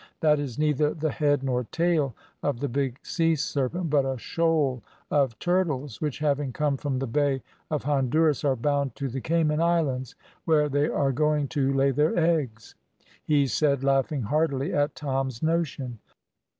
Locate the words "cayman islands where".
9.21-10.67